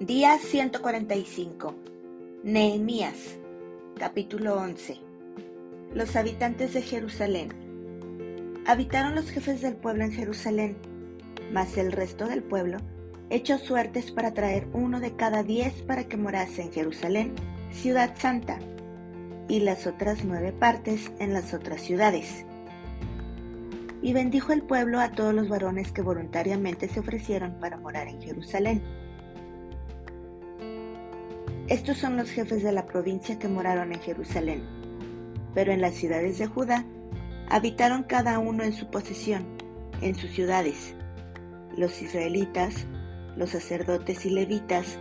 Día 0.00 0.38
145. 0.38 1.74
Nehemías. 2.42 3.38
Capítulo 3.98 4.54
11. 4.54 4.96
Los 5.92 6.16
habitantes 6.16 6.72
de 6.72 6.80
Jerusalén. 6.80 7.50
Habitaron 8.66 9.14
los 9.14 9.28
jefes 9.28 9.60
del 9.60 9.76
pueblo 9.76 10.04
en 10.04 10.12
Jerusalén, 10.12 10.78
mas 11.52 11.76
el 11.76 11.92
resto 11.92 12.26
del 12.26 12.42
pueblo 12.42 12.78
echó 13.28 13.58
suertes 13.58 14.10
para 14.10 14.32
traer 14.32 14.68
uno 14.72 15.00
de 15.00 15.16
cada 15.16 15.42
diez 15.42 15.82
para 15.82 16.04
que 16.04 16.16
morase 16.16 16.62
en 16.62 16.72
Jerusalén, 16.72 17.34
ciudad 17.70 18.14
santa, 18.16 18.58
y 19.48 19.60
las 19.60 19.86
otras 19.86 20.24
nueve 20.24 20.54
partes 20.54 21.12
en 21.18 21.34
las 21.34 21.52
otras 21.52 21.82
ciudades. 21.82 22.46
Y 24.00 24.14
bendijo 24.14 24.54
el 24.54 24.62
pueblo 24.62 24.98
a 24.98 25.12
todos 25.12 25.34
los 25.34 25.50
varones 25.50 25.92
que 25.92 26.00
voluntariamente 26.00 26.88
se 26.88 27.00
ofrecieron 27.00 27.60
para 27.60 27.76
morar 27.76 28.08
en 28.08 28.22
Jerusalén 28.22 28.82
estos 31.70 31.98
son 31.98 32.16
los 32.16 32.28
jefes 32.28 32.64
de 32.64 32.72
la 32.72 32.84
provincia 32.84 33.38
que 33.38 33.46
moraron 33.46 33.92
en 33.92 34.00
Jerusalén. 34.00 34.64
Pero 35.54 35.70
en 35.70 35.80
las 35.80 35.94
ciudades 35.94 36.36
de 36.38 36.48
Judá 36.48 36.84
habitaron 37.48 38.02
cada 38.02 38.40
uno 38.40 38.64
en 38.64 38.72
su 38.72 38.90
posesión, 38.90 39.46
en 40.00 40.16
sus 40.16 40.30
ciudades. 40.32 40.96
Los 41.76 42.02
israelitas, 42.02 42.86
los 43.36 43.50
sacerdotes 43.50 44.26
y 44.26 44.30
levitas, 44.30 44.98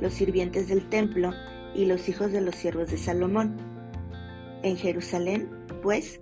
los 0.00 0.12
sirvientes 0.12 0.66
del 0.66 0.88
templo 0.88 1.32
y 1.72 1.84
los 1.84 2.08
hijos 2.08 2.32
de 2.32 2.40
los 2.40 2.56
siervos 2.56 2.90
de 2.90 2.98
Salomón. 2.98 3.56
En 4.64 4.76
Jerusalén, 4.76 5.48
pues, 5.84 6.20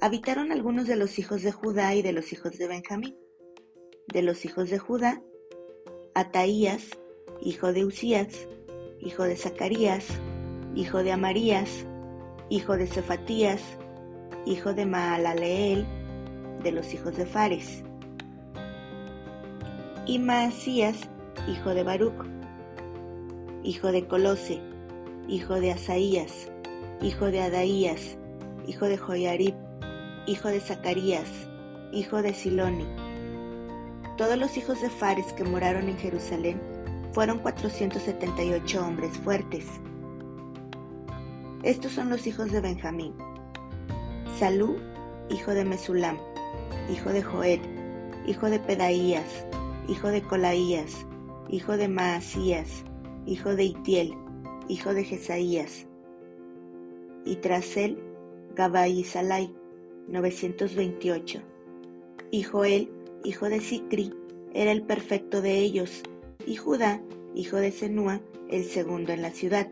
habitaron 0.00 0.50
algunos 0.50 0.88
de 0.88 0.96
los 0.96 1.20
hijos 1.20 1.42
de 1.42 1.52
Judá 1.52 1.94
y 1.94 2.02
de 2.02 2.12
los 2.12 2.32
hijos 2.32 2.58
de 2.58 2.66
Benjamín. 2.66 3.16
De 4.12 4.22
los 4.22 4.44
hijos 4.44 4.70
de 4.70 4.78
Judá, 4.80 5.22
Ataías, 6.16 6.98
hijo 7.40 7.72
de 7.72 7.84
Usías, 7.84 8.48
hijo 9.02 9.22
de 9.22 9.36
Zacarías, 9.36 10.06
hijo 10.74 11.02
de 11.02 11.12
Amarías, 11.12 11.86
hijo 12.50 12.76
de 12.76 12.86
Cefatías, 12.86 13.62
hijo 14.44 14.74
de 14.74 14.84
Maalaleel, 14.84 15.86
de 16.62 16.72
los 16.72 16.92
hijos 16.92 17.16
de 17.16 17.24
Fares, 17.24 17.82
y 20.06 20.18
Maasías, 20.18 21.08
hijo 21.48 21.70
de 21.70 21.82
Baruch, 21.82 22.26
hijo 23.62 23.90
de 23.90 24.06
Colose, 24.06 24.60
hijo 25.28 25.54
de 25.60 25.72
Asaías, 25.72 26.50
hijo 27.00 27.26
de 27.26 27.40
Adaías, 27.40 28.18
hijo 28.66 28.86
de 28.86 28.98
Joyarib, 28.98 29.54
hijo 30.26 30.48
de 30.48 30.60
Zacarías, 30.60 31.28
hijo 31.92 32.20
de 32.20 32.34
Siloni. 32.34 32.86
Todos 34.18 34.36
los 34.36 34.58
hijos 34.58 34.82
de 34.82 34.90
Fares 34.90 35.32
que 35.32 35.44
moraron 35.44 35.88
en 35.88 35.96
Jerusalén 35.96 36.60
fueron 37.12 37.38
478 37.38 38.86
hombres 38.86 39.16
fuertes. 39.18 39.66
Estos 41.62 41.92
son 41.92 42.10
los 42.10 42.26
hijos 42.26 42.50
de 42.52 42.60
Benjamín. 42.60 43.14
Salú, 44.38 44.76
hijo 45.28 45.52
de 45.52 45.64
Mesulam, 45.64 46.18
hijo 46.90 47.10
de 47.10 47.22
Joed, 47.22 47.60
hijo 48.26 48.48
de 48.48 48.58
Pedaías, 48.58 49.46
hijo 49.88 50.08
de 50.08 50.22
Colaías, 50.22 51.06
hijo 51.50 51.76
de 51.76 51.88
Maasías, 51.88 52.84
hijo 53.26 53.54
de 53.54 53.64
Itiel, 53.64 54.14
hijo 54.68 54.94
de 54.94 55.04
Jesaías. 55.04 55.86
Y 57.24 57.36
tras 57.36 57.76
él, 57.76 57.98
Gabai 58.54 59.00
y 59.00 59.04
Salai, 59.04 59.54
928. 60.08 61.42
Y 62.30 62.42
Joel, 62.42 62.90
hijo 63.24 63.48
de 63.48 63.60
Sicri, 63.60 64.14
era 64.54 64.72
el 64.72 64.82
perfecto 64.82 65.42
de 65.42 65.58
ellos, 65.58 66.02
y 66.46 66.56
Judá, 66.56 67.00
hijo 67.34 67.56
de 67.56 67.72
Senúa, 67.72 68.20
el 68.50 68.64
segundo 68.64 69.12
en 69.12 69.22
la 69.22 69.30
ciudad. 69.30 69.68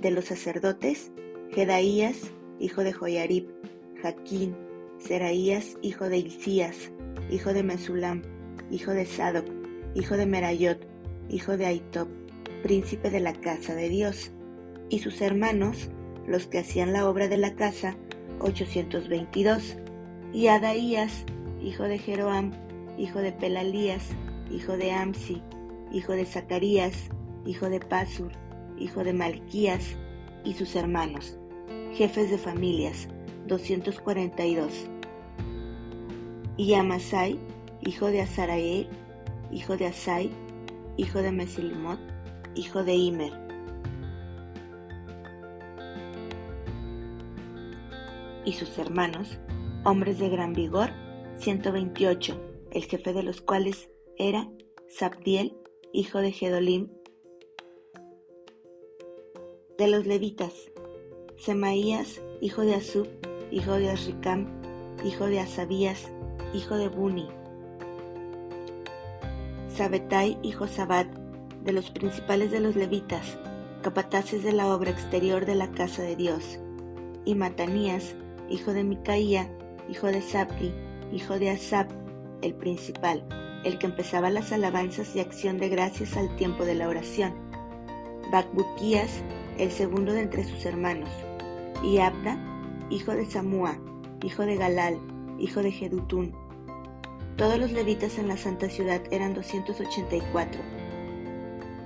De 0.00 0.10
los 0.10 0.26
sacerdotes, 0.26 1.10
Jedaías, 1.50 2.18
hijo 2.60 2.84
de 2.84 2.92
Joyarib, 2.92 3.48
Jaquín, 4.02 4.56
Seraías, 4.98 5.76
hijo 5.82 6.08
de 6.08 6.18
Hilcías, 6.18 6.92
hijo 7.30 7.52
de 7.52 7.62
Mesulam, 7.62 8.22
hijo 8.70 8.92
de 8.92 9.06
Sadoc, 9.06 9.46
hijo 9.94 10.16
de 10.16 10.26
Merayot, 10.26 10.78
hijo 11.28 11.56
de 11.56 11.66
Aitob, 11.66 12.08
príncipe 12.62 13.10
de 13.10 13.20
la 13.20 13.32
casa 13.32 13.74
de 13.74 13.88
Dios, 13.88 14.30
y 14.88 15.00
sus 15.00 15.20
hermanos, 15.20 15.90
los 16.26 16.46
que 16.46 16.58
hacían 16.58 16.92
la 16.92 17.08
obra 17.08 17.28
de 17.28 17.38
la 17.38 17.54
casa, 17.54 17.96
822, 18.40 19.76
y 20.32 20.48
Adaías, 20.48 21.24
hijo 21.62 21.84
de 21.84 21.98
Jeroam, 21.98 22.52
hijo 22.98 23.20
de 23.20 23.32
Pelalías, 23.32 24.04
hijo 24.50 24.76
de 24.76 24.92
Amsi, 24.92 25.42
hijo 25.92 26.12
de 26.12 26.26
Zacarías, 26.26 27.08
hijo 27.46 27.68
de 27.68 27.80
Pasur, 27.80 28.32
hijo 28.78 29.04
de 29.04 29.12
Malquías, 29.12 29.96
y 30.44 30.54
sus 30.54 30.76
hermanos, 30.76 31.38
jefes 31.94 32.30
de 32.30 32.38
familias, 32.38 33.08
242. 33.46 34.72
Y 36.56 36.74
Amasai, 36.74 37.38
hijo 37.82 38.06
de 38.06 38.22
Azarael, 38.22 38.88
hijo 39.52 39.76
de 39.76 39.86
Asai, 39.86 40.30
hijo 40.96 41.22
de 41.22 41.32
Mesilimot, 41.32 42.00
hijo 42.54 42.84
de 42.84 42.94
Imer. 42.94 43.32
Y 48.44 48.52
sus 48.52 48.78
hermanos, 48.78 49.38
hombres 49.84 50.18
de 50.18 50.28
gran 50.28 50.52
vigor, 50.52 50.90
128, 51.36 52.40
el 52.72 52.84
jefe 52.84 53.12
de 53.12 53.22
los 53.22 53.40
cuales 53.40 53.90
era 54.16 54.48
Sabdiel, 54.88 55.56
hijo 55.92 56.18
de 56.18 56.32
Gedolim, 56.32 56.88
de 59.78 59.88
los 59.88 60.06
levitas, 60.06 60.52
Semaías, 61.36 62.20
hijo 62.40 62.62
de 62.62 62.74
Azub, 62.74 63.08
hijo 63.50 63.72
de 63.72 63.90
Asricam, 63.90 64.46
hijo 65.04 65.26
de 65.26 65.40
Asabías, 65.40 66.08
hijo 66.52 66.76
de 66.76 66.88
Buni, 66.88 67.28
Sabetai 69.68 70.38
hijo 70.42 70.66
Sabat, 70.66 71.06
de 71.62 71.72
los 71.72 71.90
principales 71.90 72.50
de 72.50 72.60
los 72.60 72.76
levitas, 72.76 73.38
capataces 73.82 74.42
de 74.42 74.52
la 74.52 74.74
obra 74.74 74.90
exterior 74.90 75.46
de 75.46 75.54
la 75.54 75.70
casa 75.70 76.02
de 76.02 76.16
Dios, 76.16 76.58
y 77.24 77.34
Matanías, 77.34 78.14
hijo 78.50 78.72
de 78.72 78.84
Micaía, 78.84 79.48
hijo 79.88 80.08
de 80.08 80.20
Sabdi, 80.20 80.72
hijo 81.12 81.38
de 81.38 81.50
Asab, 81.50 81.86
el 82.42 82.54
principal, 82.54 83.24
el 83.64 83.78
que 83.78 83.86
empezaba 83.86 84.30
las 84.30 84.52
alabanzas 84.52 85.14
y 85.14 85.20
acción 85.20 85.58
de 85.58 85.68
gracias 85.68 86.16
al 86.16 86.34
tiempo 86.36 86.64
de 86.64 86.74
la 86.74 86.88
oración. 86.88 87.34
Bacbuquías, 88.30 89.22
el 89.58 89.70
segundo 89.70 90.12
de 90.12 90.22
entre 90.22 90.44
sus 90.44 90.64
hermanos, 90.64 91.10
y 91.82 91.98
Abda, 91.98 92.38
hijo 92.90 93.12
de 93.12 93.26
Samúa, 93.26 93.78
hijo 94.22 94.44
de 94.44 94.56
Galal, 94.56 94.98
hijo 95.38 95.62
de 95.62 95.72
Jedutún. 95.72 96.34
Todos 97.36 97.58
los 97.58 97.72
levitas 97.72 98.18
en 98.18 98.28
la 98.28 98.36
santa 98.36 98.68
ciudad 98.68 99.00
eran 99.10 99.34
284. 99.34 100.60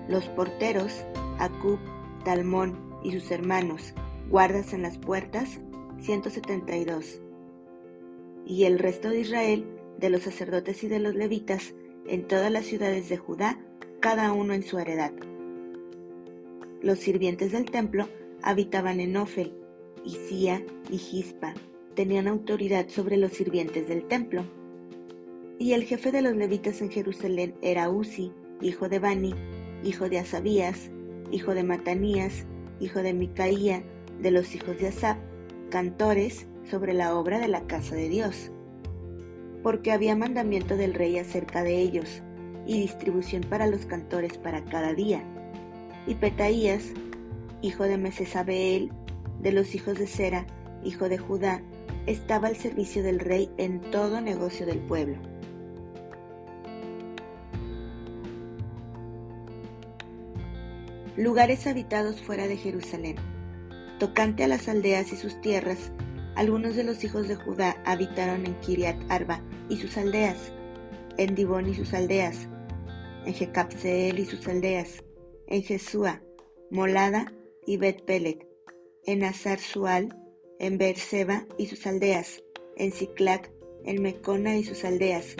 Los 0.08 0.24
porteros, 0.30 1.04
Acub, 1.38 1.78
Talmón 2.24 2.78
y 3.02 3.12
sus 3.12 3.30
hermanos, 3.30 3.94
guardas 4.28 4.72
en 4.72 4.82
las 4.82 4.98
puertas, 4.98 5.60
172. 6.00 7.20
Y 8.46 8.64
el 8.64 8.78
resto 8.78 9.10
de 9.10 9.20
Israel, 9.20 9.81
de 10.02 10.10
los 10.10 10.22
sacerdotes 10.22 10.82
y 10.82 10.88
de 10.88 10.98
los 10.98 11.14
levitas 11.14 11.74
en 12.08 12.26
todas 12.26 12.50
las 12.50 12.66
ciudades 12.66 13.08
de 13.08 13.16
Judá, 13.16 13.60
cada 14.00 14.32
uno 14.32 14.52
en 14.52 14.64
su 14.64 14.78
heredad. 14.78 15.12
Los 16.82 16.98
sirvientes 16.98 17.52
del 17.52 17.70
templo 17.70 18.08
habitaban 18.42 18.98
en 18.98 19.16
Ofel, 19.16 19.54
Isía 20.04 20.66
y 20.90 20.98
Gispa, 20.98 21.54
tenían 21.94 22.26
autoridad 22.26 22.88
sobre 22.88 23.16
los 23.16 23.32
sirvientes 23.32 23.86
del 23.86 24.04
templo. 24.08 24.44
Y 25.60 25.72
el 25.74 25.84
jefe 25.84 26.10
de 26.10 26.22
los 26.22 26.34
levitas 26.34 26.82
en 26.82 26.90
Jerusalén 26.90 27.54
era 27.62 27.88
Uzi, 27.88 28.32
hijo 28.60 28.88
de 28.88 28.98
Bani, 28.98 29.34
hijo 29.84 30.08
de 30.08 30.18
Asabías, 30.18 30.90
hijo 31.30 31.54
de 31.54 31.62
Matanías, 31.62 32.44
hijo 32.80 33.02
de 33.02 33.14
Micaía, 33.14 33.84
de 34.20 34.32
los 34.32 34.52
hijos 34.56 34.80
de 34.80 34.88
Asab, 34.88 35.18
cantores 35.70 36.48
sobre 36.68 36.92
la 36.92 37.14
obra 37.14 37.38
de 37.38 37.46
la 37.46 37.68
casa 37.68 37.94
de 37.94 38.08
Dios 38.08 38.50
porque 39.62 39.92
había 39.92 40.16
mandamiento 40.16 40.76
del 40.76 40.94
rey 40.94 41.18
acerca 41.18 41.62
de 41.62 41.78
ellos, 41.78 42.22
y 42.66 42.80
distribución 42.80 43.42
para 43.42 43.66
los 43.66 43.86
cantores 43.86 44.38
para 44.38 44.64
cada 44.64 44.94
día. 44.94 45.22
Y 46.06 46.14
Petaías, 46.14 46.92
hijo 47.60 47.84
de 47.84 47.98
Mesesabeel, 47.98 48.92
de 49.40 49.52
los 49.52 49.74
hijos 49.74 49.98
de 49.98 50.06
Sera, 50.06 50.46
hijo 50.84 51.08
de 51.08 51.18
Judá, 51.18 51.62
estaba 52.06 52.48
al 52.48 52.56
servicio 52.56 53.02
del 53.02 53.20
rey 53.20 53.50
en 53.56 53.80
todo 53.80 54.20
negocio 54.20 54.66
del 54.66 54.78
pueblo. 54.78 55.16
Lugares 61.16 61.66
habitados 61.66 62.20
fuera 62.22 62.48
de 62.48 62.56
Jerusalén. 62.56 63.16
Tocante 63.98 64.44
a 64.44 64.48
las 64.48 64.66
aldeas 64.66 65.12
y 65.12 65.16
sus 65.16 65.40
tierras, 65.40 65.92
algunos 66.34 66.76
de 66.76 66.84
los 66.84 67.04
hijos 67.04 67.28
de 67.28 67.36
Judá 67.36 67.82
habitaron 67.84 68.46
en 68.46 68.54
Kiriat 68.60 68.96
Arba 69.08 69.40
y 69.68 69.76
sus 69.76 69.96
aldeas, 69.96 70.52
en 71.18 71.34
Dibón 71.34 71.68
y 71.68 71.74
sus 71.74 71.92
aldeas, 71.92 72.48
en 73.26 73.34
Jecapseel 73.34 74.18
y 74.18 74.24
sus 74.24 74.46
aldeas, 74.48 75.04
en 75.46 75.62
Jesúa, 75.62 76.22
Molada 76.70 77.32
y 77.66 77.76
Bet 77.76 78.04
Pelet, 78.04 78.46
en 79.04 79.24
Azar 79.24 79.58
Sual, 79.58 80.16
en 80.58 80.78
Beerseba 80.78 81.46
y 81.58 81.66
sus 81.66 81.86
aldeas, 81.86 82.42
en 82.76 82.92
Ciclac, 82.92 83.50
en 83.84 84.00
Mecona 84.00 84.56
y 84.56 84.64
sus 84.64 84.84
aldeas, 84.84 85.36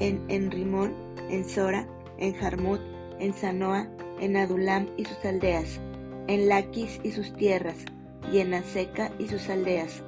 en 0.00 0.24
Enrimón, 0.28 0.94
en 1.30 1.48
Sora, 1.48 1.88
en 2.18 2.34
Jarmut, 2.34 2.80
en 3.18 3.32
Sanoa, 3.32 3.90
en 4.20 4.36
Adulam 4.36 4.88
y 4.96 5.04
sus 5.04 5.24
aldeas, 5.24 5.80
en 6.26 6.48
Laquis 6.48 7.00
y 7.02 7.12
sus 7.12 7.32
tierras, 7.34 7.78
y 8.32 8.38
en 8.38 8.54
Aseca 8.54 9.12
y 9.18 9.28
sus 9.28 9.48
aldeas, 9.48 10.02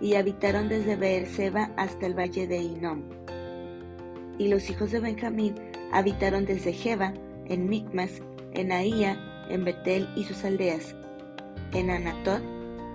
y 0.00 0.14
habitaron 0.14 0.68
desde 0.68 0.96
Beerseba 0.96 1.70
hasta 1.76 2.06
el 2.06 2.18
valle 2.18 2.46
de 2.46 2.58
Inom. 2.58 3.02
Y 4.38 4.48
los 4.48 4.70
hijos 4.70 4.92
de 4.92 5.00
Benjamín 5.00 5.54
habitaron 5.92 6.44
desde 6.44 6.72
Jeba, 6.72 7.14
en 7.46 7.68
Micmas, 7.68 8.22
en 8.52 8.72
Ahía, 8.72 9.18
en 9.48 9.64
Betel 9.64 10.08
y 10.16 10.24
sus 10.24 10.44
aldeas, 10.44 10.94
en 11.72 11.90
Anatot, 11.90 12.42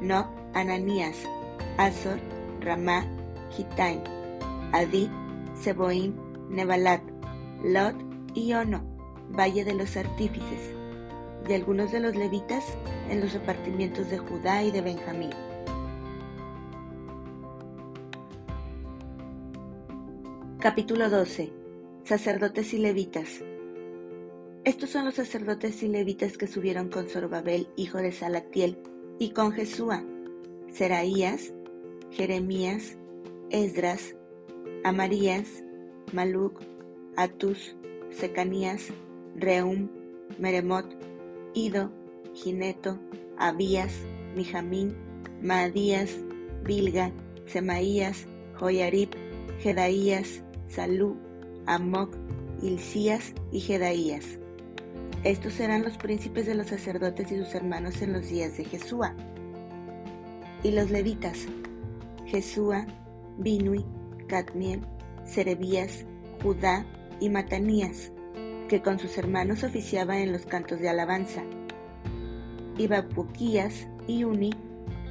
Nob, 0.02 0.28
Ananías, 0.54 1.18
Azor, 1.78 2.20
Ramá, 2.62 3.06
Gitaim, 3.52 4.00
Adid, 4.72 5.10
Seboim, 5.56 6.14
Nebalat, 6.50 7.02
Lot 7.64 7.96
y 8.36 8.54
Ono, 8.54 8.84
valle 9.30 9.66
de 9.66 9.74
los 9.74 9.98
artífices, 9.98 10.72
de 11.48 11.56
algunos 11.56 11.92
de 11.92 12.00
los 12.00 12.16
levitas 12.16 12.64
en 13.10 13.22
los 13.22 13.34
repartimientos 13.34 14.10
de 14.10 14.18
Judá 14.18 14.64
y 14.64 14.72
de 14.72 14.82
Benjamín. 14.82 15.32
Capítulo 20.64 21.10
12. 21.10 21.52
Sacerdotes 22.06 22.74
y 22.74 22.78
levitas. 22.78 23.44
Estos 24.64 24.92
son 24.92 25.04
los 25.04 25.16
sacerdotes 25.16 25.84
y 25.84 25.90
levitas 25.90 26.38
que 26.38 26.48
subieron 26.48 26.88
con 26.88 27.10
Zorobabel, 27.10 27.68
hijo 27.76 27.98
de 27.98 28.14
Salatiel, 28.14 28.78
y 29.20 29.32
con 29.32 29.52
Jesúa, 29.52 30.06
Seraías, 30.72 31.54
Jeremías, 32.12 32.98
Esdras, 33.50 34.16
Amarías, 34.86 35.66
Maluc, 36.14 36.62
Atus, 37.18 37.76
Secanías, 38.12 38.88
Reum, 39.36 39.90
Meremot, 40.40 40.86
Ido, 41.54 41.92
Gineto, 42.36 43.02
Abías, 43.38 43.92
Mijamín, 44.34 44.96
Maadías, 45.42 46.16
Bilga, 46.64 47.12
Semaías, 47.48 48.28
Joyarib, 48.58 49.10
Jedaías, 49.60 50.43
Salú, 50.68 51.18
Amoc, 51.66 52.16
Hilcías 52.62 53.34
y 53.52 53.60
Jedaías. 53.60 54.40
Estos 55.24 55.60
eran 55.60 55.84
los 55.84 55.98
príncipes 55.98 56.46
de 56.46 56.56
los 56.56 56.68
sacerdotes 56.68 57.32
y 57.32 57.38
sus 57.38 57.56
hermanos 57.56 58.02
en 58.02 58.14
los 58.14 58.28
días 58.30 58.58
de 58.58 58.66
Jesúa. 58.66 59.16
Y 60.64 60.72
los 60.72 60.92
levitas, 60.92 61.48
Jesúa, 62.26 62.86
Binui, 63.38 63.86
Cadmiel, 64.28 64.82
Serebías, 65.26 66.06
Judá 66.42 66.86
y 67.20 67.30
Matanías, 67.30 68.12
que 68.68 68.82
con 68.82 69.00
sus 69.00 69.18
hermanos 69.18 69.64
oficiaban 69.64 70.18
en 70.18 70.32
los 70.32 70.46
cantos 70.46 70.80
de 70.80 70.90
alabanza. 70.90 71.44
Y 72.78 72.88
Babuquías 72.88 73.88
y 74.08 74.24
Uni, 74.24 74.52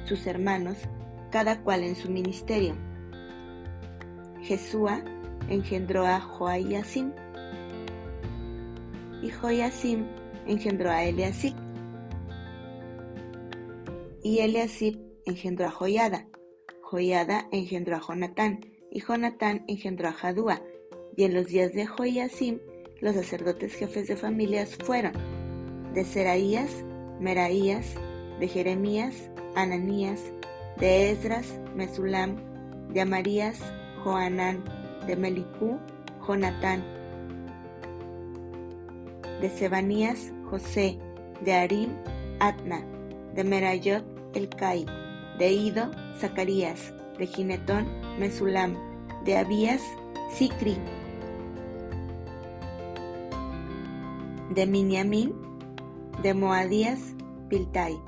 sus 0.05 0.27
hermanos, 0.27 0.77
cada 1.31 1.61
cual 1.61 1.83
en 1.83 1.95
su 1.95 2.09
ministerio. 2.09 2.75
Jesúa 4.41 5.01
engendró 5.49 6.05
a 6.05 6.19
Joayasim, 6.19 7.11
y 9.21 9.29
Joyasim 9.29 10.05
engendró 10.47 10.91
a 10.91 11.03
Eliasib, 11.03 11.55
y 14.21 14.39
Eliasib 14.39 14.99
engendró 15.25 15.67
a 15.67 15.71
Joyada, 15.71 16.27
Joyada 16.81 17.47
engendró 17.51 17.97
a 17.97 18.01
Jonatán, 18.01 18.65
y 18.91 19.01
Jonatán 19.01 19.63
engendró 19.67 20.09
a 20.09 20.13
Jadúa, 20.13 20.61
y 21.15 21.23
en 21.23 21.33
los 21.33 21.47
días 21.47 21.73
de 21.73 21.85
Joyasim 21.85 22.59
los 23.01 23.15
sacerdotes 23.15 23.75
jefes 23.75 24.07
de 24.07 24.15
familias 24.15 24.75
fueron 24.75 25.13
de 25.93 26.05
Seraías, 26.05 26.71
Meraías, 27.19 27.95
de 28.39 28.47
Jeremías, 28.47 29.29
Ananías, 29.55 30.21
de 30.79 31.11
Esdras, 31.11 31.59
Mesulam, 31.75 32.37
de 32.89 33.01
Amarías, 33.01 33.59
Joanán, 34.03 34.63
de 35.07 35.15
Melicú, 35.15 35.79
Jonatán, 36.27 36.83
de 39.41 39.49
Sebanías, 39.49 40.31
José, 40.49 40.99
de 41.41 41.53
Arim, 41.53 41.89
Atna, 42.39 42.81
de 43.35 43.43
Merayot, 43.43 44.03
Elcai, 44.33 44.85
de 45.37 45.51
Ido, 45.51 45.91
Zacarías, 46.19 46.93
de 47.17 47.27
Ginetón, 47.27 47.87
Mesulam, 48.19 48.75
de 49.25 49.37
Abías, 49.37 49.81
Sicri, 50.33 50.77
de 54.49 54.65
Miniamín, 54.65 55.33
de 56.21 56.33
Moadías, 56.33 56.99
Piltai, 57.49 57.99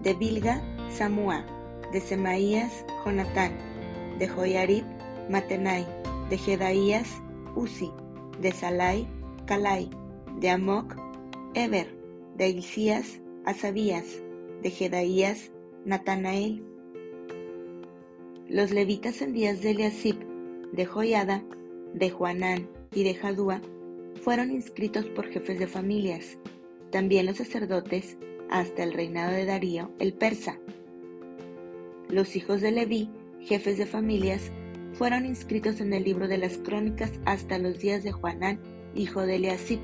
de 0.00 0.14
Bilga, 0.14 0.62
Samua, 0.90 1.44
de 1.92 2.00
Semaías, 2.00 2.84
Jonatán, 3.04 3.52
de 4.18 4.28
Joyarib, 4.28 4.84
Matenai, 5.28 5.86
de 6.30 6.38
Jedaías, 6.38 7.20
Uzi, 7.56 7.90
de 8.40 8.52
Salai, 8.52 9.06
Calai, 9.46 9.90
de 10.38 10.48
Amok, 10.48 10.94
Eber, 11.54 11.94
de 12.36 12.48
Hilcías, 12.48 13.20
Asabías, 13.44 14.22
de 14.62 14.70
Jedaías, 14.70 15.50
Natanael. 15.84 16.64
Los 18.48 18.70
levitas 18.70 19.20
en 19.22 19.32
días 19.32 19.60
de 19.60 19.72
Eliasib, 19.72 20.16
de 20.72 20.86
Joyada, 20.86 21.42
de 21.94 22.10
Juanán 22.10 22.68
y 22.94 23.02
de 23.02 23.14
Jadúa 23.14 23.60
fueron 24.22 24.52
inscritos 24.52 25.06
por 25.06 25.26
jefes 25.28 25.58
de 25.58 25.66
familias, 25.66 26.38
también 26.90 27.26
los 27.26 27.38
sacerdotes 27.38 28.16
hasta 28.50 28.84
el 28.84 28.92
reinado 28.92 29.32
de 29.32 29.46
Darío 29.46 29.90
el 29.98 30.12
persa. 30.12 30.58
Los 32.08 32.36
hijos 32.36 32.60
de 32.60 32.70
Leví, 32.70 33.10
jefes 33.40 33.78
de 33.78 33.86
familias, 33.86 34.52
fueron 35.00 35.24
inscritos 35.24 35.80
en 35.80 35.94
el 35.94 36.04
libro 36.04 36.28
de 36.28 36.36
las 36.36 36.58
crónicas 36.58 37.10
hasta 37.24 37.56
los 37.56 37.78
días 37.78 38.04
de 38.04 38.12
Juanán, 38.12 38.60
hijo 38.94 39.22
de 39.22 39.36
Eliasib. 39.36 39.80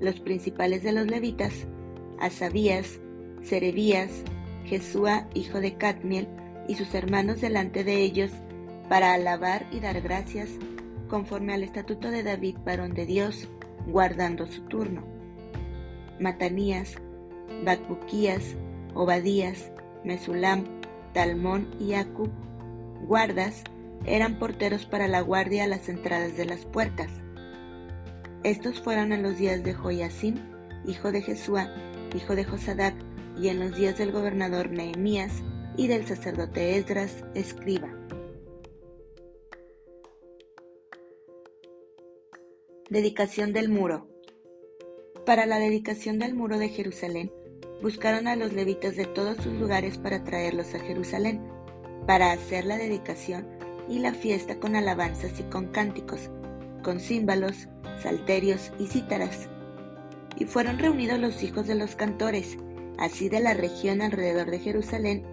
Los 0.00 0.18
principales 0.18 0.82
de 0.82 0.92
los 0.92 1.06
levitas, 1.08 1.52
Asabías, 2.18 3.00
Serebías, 3.42 4.10
Jesúa, 4.64 5.28
hijo 5.34 5.60
de 5.60 5.74
Cadmiel, 5.74 6.26
y 6.68 6.76
sus 6.76 6.94
hermanos 6.94 7.42
delante 7.42 7.84
de 7.84 8.00
ellos, 8.00 8.30
para 8.88 9.12
alabar 9.12 9.66
y 9.70 9.80
dar 9.80 10.00
gracias 10.00 10.48
conforme 11.10 11.52
al 11.52 11.62
estatuto 11.62 12.10
de 12.10 12.22
David, 12.22 12.56
varón 12.64 12.94
de 12.94 13.04
Dios, 13.04 13.46
guardando 13.86 14.46
su 14.46 14.62
turno. 14.62 15.04
Matanías, 16.18 16.94
Bacbuquías, 17.62 18.56
Obadías, 18.94 19.70
Mesulam, 20.02 20.64
Talmón 21.12 21.68
y 21.78 21.92
Acub, 21.92 22.30
guardas, 23.02 23.64
eran 24.04 24.38
porteros 24.38 24.86
para 24.86 25.08
la 25.08 25.20
guardia 25.20 25.64
a 25.64 25.68
las 25.68 25.88
entradas 25.88 26.36
de 26.36 26.44
las 26.44 26.64
puertas. 26.64 27.10
Estos 28.44 28.80
fueron 28.80 29.12
en 29.12 29.22
los 29.22 29.38
días 29.38 29.64
de 29.64 29.74
Joyasim, 29.74 30.36
hijo 30.86 31.10
de 31.10 31.22
Jesúa, 31.22 31.72
hijo 32.14 32.36
de 32.36 32.44
Josadac, 32.44 32.94
y 33.38 33.48
en 33.48 33.60
los 33.60 33.76
días 33.76 33.98
del 33.98 34.12
gobernador 34.12 34.70
Nehemías 34.70 35.42
y 35.76 35.88
del 35.88 36.06
sacerdote 36.06 36.76
Esdras, 36.76 37.24
escriba. 37.34 37.92
Dedicación 42.88 43.52
del 43.52 43.68
muro. 43.68 44.08
Para 45.26 45.44
la 45.44 45.58
dedicación 45.58 46.18
del 46.20 46.34
muro 46.34 46.56
de 46.56 46.68
Jerusalén, 46.68 47.32
buscaron 47.82 48.28
a 48.28 48.36
los 48.36 48.52
levitas 48.52 48.96
de 48.96 49.06
todos 49.06 49.36
sus 49.38 49.52
lugares 49.54 49.98
para 49.98 50.22
traerlos 50.22 50.72
a 50.74 50.78
Jerusalén, 50.78 51.42
para 52.06 52.32
hacer 52.32 52.64
la 52.64 52.76
dedicación 52.76 53.46
y 53.88 53.98
la 53.98 54.12
fiesta 54.12 54.56
con 54.56 54.76
alabanzas 54.76 55.38
y 55.38 55.42
con 55.44 55.66
cánticos, 55.66 56.30
con 56.82 57.00
címbalos, 57.00 57.68
salterios 58.02 58.72
y 58.78 58.86
cítaras. 58.86 59.48
Y 60.38 60.44
fueron 60.44 60.78
reunidos 60.78 61.18
los 61.18 61.42
hijos 61.42 61.66
de 61.66 61.74
los 61.74 61.96
cantores, 61.96 62.56
así 62.98 63.28
de 63.28 63.40
la 63.40 63.54
región 63.54 64.02
alrededor 64.02 64.50
de 64.50 64.58
Jerusalén, 64.58 65.24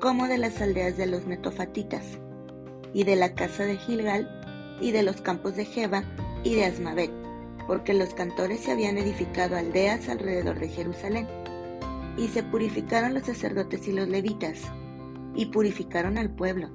como 0.00 0.26
de 0.26 0.38
las 0.38 0.60
aldeas 0.60 0.96
de 0.96 1.06
los 1.06 1.26
netofatitas, 1.26 2.02
y 2.94 3.04
de 3.04 3.16
la 3.16 3.34
casa 3.34 3.64
de 3.64 3.76
Gilgal, 3.76 4.28
y 4.80 4.90
de 4.90 5.02
los 5.02 5.20
campos 5.20 5.56
de 5.56 5.64
Jeba, 5.64 6.04
y 6.44 6.54
de 6.54 6.64
Asmavet, 6.64 7.12
porque 7.66 7.94
los 7.94 8.14
cantores 8.14 8.60
se 8.60 8.72
habían 8.72 8.98
edificado 8.98 9.56
aldeas 9.56 10.08
alrededor 10.08 10.58
de 10.58 10.68
Jerusalén. 10.68 11.28
Y 12.16 12.28
se 12.28 12.42
purificaron 12.42 13.14
los 13.14 13.24
sacerdotes 13.24 13.86
y 13.88 13.92
los 13.92 14.08
levitas, 14.08 14.60
y 15.34 15.46
purificaron 15.46 16.18
al 16.18 16.30
pueblo, 16.30 16.68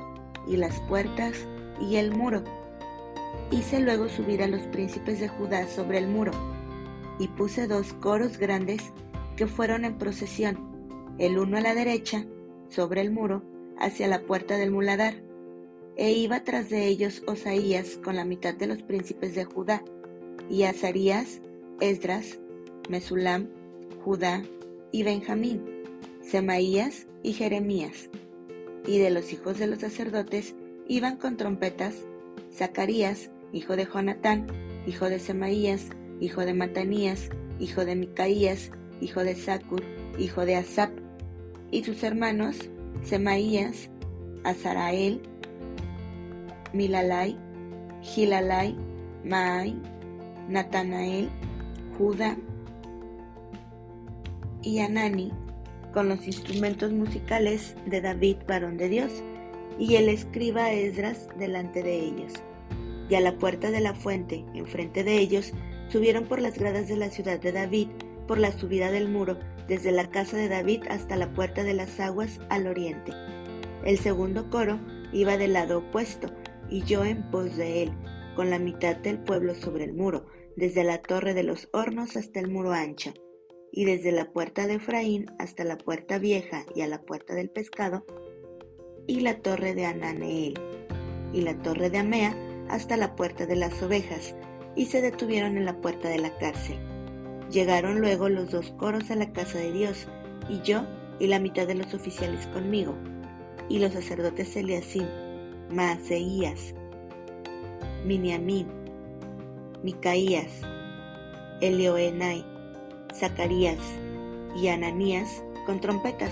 y 0.47 0.57
las 0.57 0.79
puertas, 0.81 1.45
y 1.79 1.97
el 1.97 2.11
muro. 2.11 2.43
Hice 3.51 3.79
luego 3.79 4.09
subir 4.09 4.43
a 4.43 4.47
los 4.47 4.61
príncipes 4.63 5.19
de 5.19 5.27
Judá 5.27 5.67
sobre 5.67 5.97
el 5.99 6.07
muro, 6.07 6.31
y 7.19 7.27
puse 7.29 7.67
dos 7.67 7.93
coros 7.93 8.37
grandes 8.37 8.81
que 9.35 9.47
fueron 9.47 9.85
en 9.85 9.97
procesión, 9.97 11.15
el 11.17 11.37
uno 11.37 11.57
a 11.57 11.61
la 11.61 11.75
derecha, 11.75 12.25
sobre 12.69 13.01
el 13.01 13.11
muro, 13.11 13.43
hacia 13.79 14.07
la 14.07 14.21
puerta 14.21 14.57
del 14.57 14.71
muladar, 14.71 15.21
e 15.95 16.11
iba 16.11 16.43
tras 16.43 16.69
de 16.69 16.87
ellos 16.87 17.23
Osaías 17.27 17.97
con 18.03 18.15
la 18.15 18.25
mitad 18.25 18.53
de 18.53 18.67
los 18.67 18.83
príncipes 18.83 19.35
de 19.35 19.45
Judá, 19.45 19.83
y 20.49 20.63
Azarías, 20.63 21.41
Esdras, 21.79 22.39
Mesulam, 22.89 23.49
Judá 24.03 24.43
y 24.91 25.03
Benjamín, 25.03 25.63
Semaías 26.21 27.07
y 27.23 27.33
Jeremías. 27.33 28.09
Y 28.87 28.99
de 28.99 29.11
los 29.11 29.31
hijos 29.33 29.59
de 29.59 29.67
los 29.67 29.79
sacerdotes 29.79 30.55
iban 30.87 31.17
con 31.17 31.37
trompetas 31.37 31.93
Zacarías, 32.51 33.29
hijo 33.53 33.75
de 33.75 33.85
Jonatán, 33.85 34.47
hijo 34.87 35.09
de 35.09 35.19
Semaías, 35.19 35.89
hijo 36.19 36.41
de 36.41 36.53
Matanías, 36.53 37.29
hijo 37.59 37.85
de 37.85 37.95
Micaías, 37.95 38.71
hijo 39.01 39.23
de 39.23 39.35
Zacur, 39.35 39.83
hijo 40.17 40.45
de 40.45 40.55
Asap, 40.55 40.91
y 41.69 41.83
sus 41.83 42.01
hermanos 42.03 42.55
Semaías, 43.03 43.89
Azarael, 44.43 45.21
Milalai, 46.73 47.37
Gilalai, 48.01 48.75
Maai, 49.23 49.75
Natanael, 50.47 51.29
Judá 51.97 52.37
y 54.61 54.79
Anani, 54.79 55.31
con 55.97 56.09
los 56.09 56.27
instrumentos 56.27 56.91
musicales 56.91 57.75
de 57.87 58.01
David, 58.01 58.37
varón 58.47 58.77
de 58.77 58.87
Dios, 58.87 59.23
y 59.79 59.95
el 59.95 60.09
escriba 60.09 60.71
Esdras 60.71 61.27
delante 61.39 61.81
de 61.81 61.99
ellos. 61.99 62.33
Y 63.09 63.15
a 63.15 63.19
la 63.19 63.39
puerta 63.39 63.71
de 63.71 63.81
la 63.81 63.95
fuente, 63.95 64.45
enfrente 64.53 65.03
de 65.03 65.17
ellos, 65.17 65.53
subieron 65.89 66.25
por 66.25 66.39
las 66.39 66.59
gradas 66.59 66.87
de 66.87 66.97
la 66.97 67.09
ciudad 67.09 67.39
de 67.39 67.51
David, 67.51 67.87
por 68.27 68.37
la 68.37 68.51
subida 68.51 68.91
del 68.91 69.09
muro, 69.09 69.39
desde 69.67 69.91
la 69.91 70.07
casa 70.11 70.37
de 70.37 70.49
David 70.49 70.83
hasta 70.87 71.15
la 71.15 71.33
puerta 71.33 71.63
de 71.63 71.73
las 71.73 71.99
aguas 71.99 72.41
al 72.49 72.67
oriente. 72.67 73.11
El 73.83 73.97
segundo 73.97 74.51
coro 74.51 74.79
iba 75.11 75.35
del 75.35 75.53
lado 75.53 75.79
opuesto, 75.79 76.27
y 76.69 76.83
yo 76.83 77.05
en 77.05 77.23
pos 77.31 77.57
de 77.57 77.81
él, 77.81 77.91
con 78.35 78.51
la 78.51 78.59
mitad 78.59 78.97
del 78.97 79.17
pueblo 79.17 79.55
sobre 79.55 79.85
el 79.85 79.95
muro, 79.95 80.27
desde 80.55 80.83
la 80.83 81.01
torre 81.01 81.33
de 81.33 81.41
los 81.41 81.69
hornos 81.73 82.17
hasta 82.17 82.39
el 82.39 82.49
muro 82.51 82.71
ancho, 82.71 83.15
y 83.71 83.85
desde 83.85 84.11
la 84.11 84.31
puerta 84.31 84.67
de 84.67 84.75
Efraín 84.75 85.27
hasta 85.39 85.63
la 85.63 85.77
puerta 85.77 86.17
vieja 86.17 86.65
y 86.75 86.81
a 86.81 86.87
la 86.87 87.01
puerta 87.01 87.33
del 87.35 87.49
pescado, 87.49 88.05
y 89.07 89.21
la 89.21 89.39
torre 89.41 89.73
de 89.73 89.85
Ananeel, 89.85 90.59
y 91.33 91.41
la 91.41 91.57
torre 91.61 91.89
de 91.89 91.99
Amea 91.99 92.35
hasta 92.69 92.97
la 92.97 93.15
puerta 93.15 93.45
de 93.45 93.55
las 93.55 93.81
ovejas, 93.81 94.35
y 94.75 94.85
se 94.85 95.01
detuvieron 95.01 95.57
en 95.57 95.65
la 95.65 95.79
puerta 95.79 96.09
de 96.09 96.19
la 96.19 96.37
cárcel. 96.37 96.77
Llegaron 97.51 97.99
luego 98.01 98.29
los 98.29 98.51
dos 98.51 98.71
coros 98.71 99.09
a 99.09 99.15
la 99.15 99.31
casa 99.31 99.57
de 99.57 99.71
Dios, 99.71 100.07
y 100.49 100.61
yo 100.61 100.85
y 101.19 101.27
la 101.27 101.39
mitad 101.39 101.67
de 101.67 101.75
los 101.75 101.93
oficiales 101.93 102.45
conmigo, 102.47 102.95
y 103.69 103.79
los 103.79 103.93
sacerdotes 103.93 104.55
Eliasim, 104.55 105.07
Maaseías, 105.71 106.73
Miniamín, 108.05 108.67
Micaías, 109.83 110.61
Elioenai, 111.61 112.45
Zacarías 113.19 113.79
y 114.55 114.67
Ananías 114.67 115.43
con 115.65 115.81
trompetas, 115.81 116.31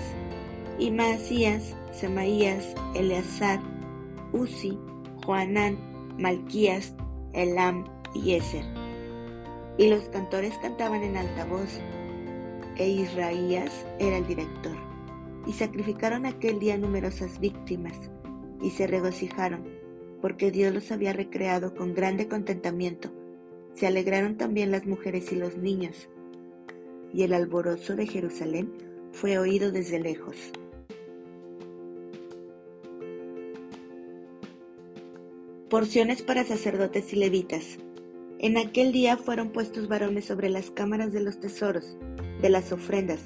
y 0.78 0.90
Maasías, 0.90 1.74
Semaías, 1.92 2.74
Eleazar, 2.94 3.60
Uzi, 4.32 4.78
Joanán, 5.24 5.78
Malquías, 6.18 6.94
Elam 7.32 7.84
y 8.14 8.34
Eser. 8.34 8.64
Y 9.78 9.88
los 9.88 10.08
cantores 10.08 10.56
cantaban 10.58 11.02
en 11.02 11.16
alta 11.16 11.44
voz, 11.44 11.80
e 12.76 12.88
Israías 12.88 13.86
era 13.98 14.18
el 14.18 14.26
director. 14.26 14.76
Y 15.46 15.52
sacrificaron 15.52 16.26
aquel 16.26 16.58
día 16.58 16.76
numerosas 16.76 17.38
víctimas, 17.40 18.10
y 18.62 18.70
se 18.70 18.86
regocijaron, 18.86 19.64
porque 20.20 20.50
Dios 20.50 20.74
los 20.74 20.90
había 20.92 21.12
recreado 21.12 21.74
con 21.74 21.94
grande 21.94 22.28
contentamiento. 22.28 23.10
Se 23.74 23.86
alegraron 23.86 24.36
también 24.36 24.70
las 24.70 24.86
mujeres 24.86 25.30
y 25.32 25.36
los 25.36 25.56
niños, 25.56 26.08
y 27.16 27.22
el 27.22 27.32
alborozo 27.32 27.96
de 27.96 28.06
Jerusalén 28.06 28.70
fue 29.12 29.38
oído 29.38 29.72
desde 29.72 29.98
lejos. 29.98 30.36
Porciones 35.70 36.20
para 36.20 36.44
sacerdotes 36.44 37.14
y 37.14 37.16
levitas. 37.16 37.78
En 38.38 38.58
aquel 38.58 38.92
día 38.92 39.16
fueron 39.16 39.48
puestos 39.48 39.88
varones 39.88 40.26
sobre 40.26 40.50
las 40.50 40.70
cámaras 40.70 41.14
de 41.14 41.22
los 41.22 41.40
tesoros, 41.40 41.96
de 42.42 42.50
las 42.50 42.70
ofrendas, 42.70 43.20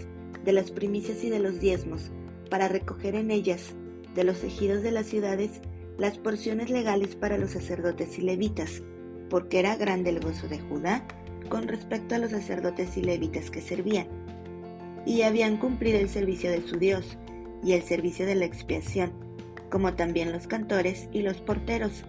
de 0.45 0.53
las 0.53 0.71
primicias 0.71 1.25
y 1.25 1.29
de 1.29 1.41
los 1.41 1.59
diezmos, 1.59 2.13
para 2.49 2.69
recoger 2.69 3.17
en 3.17 3.33
ellas, 3.33 3.75
de 4.15 4.23
los 4.23 4.45
ejidos 4.45 4.85
de 4.85 4.93
las 4.93 5.07
ciudades, 5.07 5.63
las 5.99 6.17
porciones 6.17 6.71
legales 6.71 7.17
para 7.17 7.39
los 7.39 7.51
sacerdotes 7.51 8.21
y 8.21 8.23
levitas, 8.23 8.83
porque 9.29 9.59
era 9.59 9.75
grande 9.75 10.11
el 10.11 10.21
gozo 10.21 10.47
de 10.47 10.61
Judá 10.61 11.09
con 11.49 11.69
respecto 11.69 12.15
a 12.15 12.19
los 12.19 12.31
sacerdotes 12.31 12.97
y 12.97 13.03
levitas 13.03 13.51
que 13.51 13.61
servían, 13.61 14.07
y 15.07 15.23
habían 15.23 15.57
cumplido 15.57 15.99
el 15.99 16.09
servicio 16.09 16.51
de 16.51 16.63
su 16.63 16.79
Dios 16.79 17.17
y 17.65 17.73
el 17.73 17.83
servicio 17.83 18.27
de 18.27 18.35
la 18.35 18.45
expiación, 18.45 19.13
como 19.71 19.95
también 19.95 20.33
los 20.33 20.47
cantores 20.47 21.09
y 21.13 21.23
los 21.23 21.41
porteros, 21.41 22.05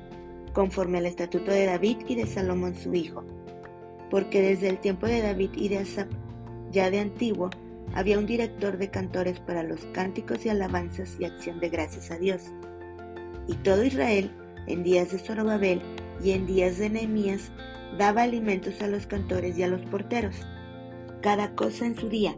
conforme 0.54 0.98
al 0.98 1.06
estatuto 1.06 1.52
de 1.52 1.66
David 1.66 1.98
y 2.08 2.16
de 2.16 2.28
Salomón 2.28 2.76
su 2.76 2.94
hijo, 2.94 3.24
porque 4.10 4.42
desde 4.42 4.70
el 4.70 4.80
tiempo 4.80 5.08
de 5.08 5.22
David 5.22 5.52
y 5.56 5.70
de 5.70 5.80
Asap, 5.80 6.10
ya 6.72 6.90
de 6.90 7.00
antiguo, 7.00 7.50
había 7.94 8.20
un 8.20 8.26
director 8.26 8.78
de 8.78 8.90
cantores 8.90 9.40
para 9.40 9.64
los 9.64 9.82
cánticos 9.94 10.46
y 10.46 10.50
alabanzas 10.50 11.18
y 11.20 11.26
acción 11.26 11.60
de 11.60 11.70
gracias 11.70 12.12
a 12.12 12.18
Dios. 12.18 12.44
Y 13.48 13.56
todo 13.56 13.84
Israel, 13.84 14.32
en 14.68 14.84
días 14.84 15.12
de 15.12 15.20
Zorobabel 15.20 15.82
y 16.24 16.32
en 16.32 16.46
días 16.46 16.78
de 16.78 16.90
Nehemías, 16.90 17.52
daba 17.98 18.24
alimentos 18.24 18.82
a 18.82 18.88
los 18.88 19.08
cantores 19.08 19.58
y 19.58 19.64
a 19.64 19.68
los 19.68 19.82
porteros, 19.82 20.36
cada 21.22 21.56
cosa 21.56 21.86
en 21.86 21.96
su 21.96 22.10
día. 22.10 22.38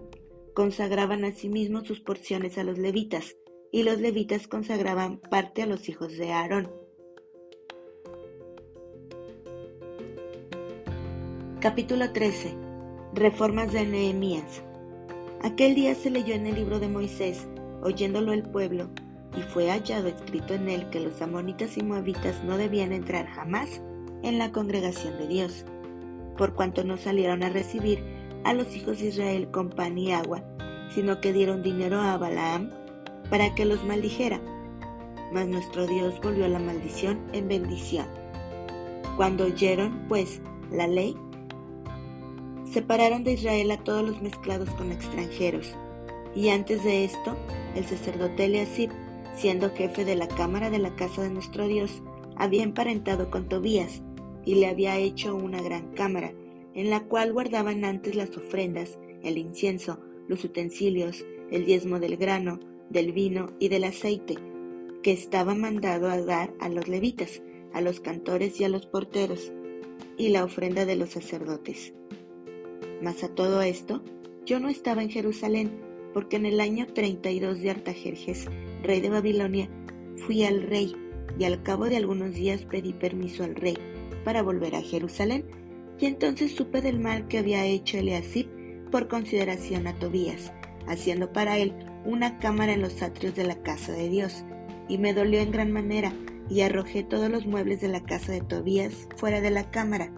Consagraban 0.53 1.25
asimismo 1.25 1.83
sus 1.83 1.99
porciones 1.99 2.57
a 2.57 2.63
los 2.63 2.77
levitas, 2.77 3.35
y 3.71 3.83
los 3.83 3.99
levitas 3.99 4.47
consagraban 4.47 5.17
parte 5.17 5.63
a 5.63 5.65
los 5.65 5.89
hijos 5.89 6.15
de 6.17 6.31
Aarón. 6.31 6.71
Capítulo 11.59 12.11
13. 12.11 12.55
Reformas 13.13 13.71
de 13.71 13.85
Nehemías. 13.85 14.61
Aquel 15.41 15.75
día 15.75 15.95
se 15.95 16.09
leyó 16.09 16.35
en 16.35 16.45
el 16.45 16.55
libro 16.55 16.79
de 16.79 16.87
Moisés, 16.87 17.47
oyéndolo 17.81 18.33
el 18.33 18.43
pueblo, 18.43 18.89
y 19.35 19.41
fue 19.41 19.69
hallado 19.71 20.07
escrito 20.07 20.53
en 20.53 20.69
él 20.69 20.89
que 20.89 20.99
los 20.99 21.21
amonitas 21.21 21.77
y 21.77 21.83
moabitas 21.83 22.43
no 22.43 22.57
debían 22.57 22.91
entrar 22.91 23.25
jamás 23.27 23.81
en 24.23 24.39
la 24.39 24.51
congregación 24.51 25.17
de 25.17 25.27
Dios, 25.27 25.65
por 26.37 26.53
cuanto 26.53 26.83
no 26.83 26.97
salieron 26.97 27.43
a 27.43 27.49
recibir 27.49 28.03
a 28.43 28.53
los 28.53 28.75
hijos 28.75 28.99
de 28.99 29.07
Israel 29.07 29.51
con 29.51 29.69
pan 29.69 29.97
y 29.97 30.11
agua, 30.11 30.43
sino 30.93 31.21
que 31.21 31.33
dieron 31.33 31.61
dinero 31.61 31.99
a 32.01 32.17
Balaam 32.17 32.71
para 33.29 33.53
que 33.53 33.65
los 33.65 33.83
maldijera. 33.83 34.41
Mas 35.31 35.47
nuestro 35.47 35.87
Dios 35.87 36.19
volvió 36.21 36.47
la 36.47 36.59
maldición 36.59 37.19
en 37.33 37.47
bendición. 37.47 38.07
Cuando 39.17 39.45
oyeron, 39.45 40.05
pues, 40.07 40.41
la 40.71 40.87
ley, 40.87 41.15
separaron 42.71 43.23
de 43.23 43.33
Israel 43.33 43.71
a 43.71 43.83
todos 43.83 44.03
los 44.03 44.21
mezclados 44.21 44.69
con 44.71 44.91
extranjeros. 44.91 45.75
Y 46.35 46.49
antes 46.49 46.83
de 46.83 47.05
esto, 47.05 47.35
el 47.75 47.85
sacerdote 47.85 48.45
Eliasib, 48.45 48.89
siendo 49.35 49.69
jefe 49.71 50.05
de 50.05 50.15
la 50.15 50.27
cámara 50.27 50.69
de 50.69 50.79
la 50.79 50.95
casa 50.95 51.21
de 51.21 51.29
nuestro 51.29 51.67
Dios, 51.67 52.01
había 52.35 52.63
emparentado 52.63 53.29
con 53.29 53.47
Tobías 53.47 54.01
y 54.45 54.55
le 54.55 54.67
había 54.67 54.97
hecho 54.97 55.35
una 55.35 55.61
gran 55.61 55.91
cámara, 55.93 56.33
en 56.73 56.89
la 56.89 57.05
cual 57.05 57.33
guardaban 57.33 57.85
antes 57.85 58.15
las 58.15 58.35
ofrendas, 58.35 58.97
el 59.23 59.37
incienso, 59.37 59.99
los 60.27 60.43
utensilios, 60.43 61.25
el 61.51 61.65
diezmo 61.65 61.99
del 61.99 62.17
grano, 62.17 62.59
del 62.89 63.11
vino 63.11 63.53
y 63.59 63.69
del 63.69 63.83
aceite, 63.85 64.35
que 65.01 65.11
estaba 65.11 65.55
mandado 65.55 66.09
a 66.09 66.21
dar 66.21 66.53
a 66.59 66.69
los 66.69 66.87
levitas, 66.87 67.41
a 67.73 67.81
los 67.81 67.99
cantores 67.99 68.59
y 68.59 68.63
a 68.63 68.69
los 68.69 68.85
porteros, 68.85 69.51
y 70.17 70.29
la 70.29 70.43
ofrenda 70.43 70.85
de 70.85 70.95
los 70.95 71.11
sacerdotes. 71.11 71.93
Mas 73.01 73.23
a 73.23 73.29
todo 73.29 73.61
esto, 73.61 74.03
yo 74.45 74.59
no 74.59 74.69
estaba 74.69 75.03
en 75.03 75.09
Jerusalén, 75.09 75.71
porque 76.13 76.35
en 76.35 76.45
el 76.45 76.59
año 76.59 76.87
32 76.87 77.61
de 77.61 77.69
Artajerjes, 77.71 78.47
rey 78.83 79.01
de 79.01 79.09
Babilonia, 79.09 79.69
fui 80.17 80.43
al 80.43 80.61
rey, 80.63 80.95
y 81.39 81.45
al 81.45 81.63
cabo 81.63 81.85
de 81.85 81.97
algunos 81.97 82.35
días 82.35 82.65
pedí 82.65 82.93
permiso 82.93 83.43
al 83.43 83.55
rey 83.55 83.75
para 84.23 84.41
volver 84.41 84.75
a 84.75 84.81
Jerusalén, 84.81 85.45
y 85.99 86.05
entonces 86.05 86.55
supe 86.55 86.81
del 86.81 86.99
mal 86.99 87.27
que 87.27 87.37
había 87.37 87.65
hecho 87.65 87.97
Eliasib 87.97 88.47
por 88.91 89.07
consideración 89.07 89.87
a 89.87 89.93
Tobías, 89.93 90.51
haciendo 90.87 91.31
para 91.31 91.57
él 91.57 91.73
una 92.05 92.37
cámara 92.39 92.73
en 92.73 92.81
los 92.81 93.01
atrios 93.01 93.35
de 93.35 93.43
la 93.43 93.61
casa 93.61 93.91
de 93.91 94.09
Dios, 94.09 94.43
y 94.87 94.97
me 94.97 95.13
dolió 95.13 95.39
en 95.39 95.51
gran 95.51 95.71
manera, 95.71 96.13
y 96.49 96.61
arrojé 96.61 97.03
todos 97.03 97.29
los 97.29 97.45
muebles 97.45 97.81
de 97.81 97.87
la 97.87 98.03
casa 98.03 98.31
de 98.33 98.41
Tobías 98.41 99.07
fuera 99.15 99.41
de 99.41 99.51
la 99.51 99.71
cámara, 99.71 100.11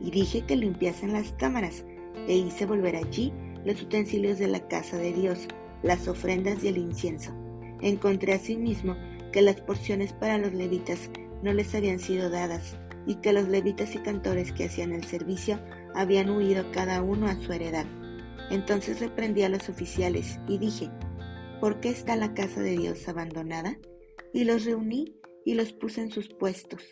y 0.00 0.10
dije 0.10 0.42
que 0.42 0.56
limpiasen 0.56 1.12
las 1.12 1.32
cámaras, 1.32 1.84
e 2.26 2.36
hice 2.36 2.66
volver 2.66 2.96
allí 2.96 3.32
los 3.64 3.82
utensilios 3.82 4.38
de 4.38 4.48
la 4.48 4.66
casa 4.68 4.96
de 4.96 5.12
Dios, 5.12 5.48
las 5.82 6.08
ofrendas 6.08 6.64
y 6.64 6.68
el 6.68 6.78
incienso. 6.78 7.32
Encontré 7.80 8.32
asimismo 8.32 8.96
que 9.32 9.42
las 9.42 9.60
porciones 9.60 10.12
para 10.12 10.38
los 10.38 10.52
levitas 10.52 11.10
no 11.42 11.52
les 11.52 11.74
habían 11.74 11.98
sido 11.98 12.30
dadas, 12.30 12.78
y 13.10 13.16
que 13.16 13.32
los 13.32 13.48
levitas 13.48 13.92
y 13.96 13.98
cantores 13.98 14.52
que 14.52 14.66
hacían 14.66 14.92
el 14.92 15.02
servicio 15.02 15.58
habían 15.96 16.30
huido 16.30 16.70
cada 16.70 17.02
uno 17.02 17.26
a 17.26 17.34
su 17.34 17.52
heredad. 17.52 17.84
Entonces 18.52 19.00
reprendí 19.00 19.42
a 19.42 19.48
los 19.48 19.68
oficiales 19.68 20.38
y 20.46 20.58
dije, 20.58 20.92
¿por 21.60 21.80
qué 21.80 21.88
está 21.88 22.14
la 22.14 22.34
casa 22.34 22.60
de 22.60 22.78
Dios 22.78 23.08
abandonada? 23.08 23.76
Y 24.32 24.44
los 24.44 24.64
reuní 24.64 25.16
y 25.44 25.54
los 25.54 25.72
puse 25.72 26.02
en 26.02 26.12
sus 26.12 26.28
puestos. 26.28 26.84